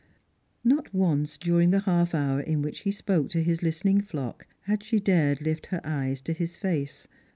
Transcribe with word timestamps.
Not 0.63 0.91
once 0.95 1.37
during 1.37 1.69
the 1.69 1.81
half 1.81 2.15
hour 2.15 2.39
in 2.39 2.63
which 2.63 2.79
he 2.79 2.91
spoke 2.91 3.29
to 3.29 3.43
his 3.43 3.61
listening 3.61 3.99
Hock 3.99 4.47
had 4.61 4.81
she 4.81 4.99
dared 4.99 5.41
lift 5.41 5.67
her 5.67 5.79
eyes 5.83 6.21
to 6.21 6.33
his 6.33 6.55
face. 6.55 7.07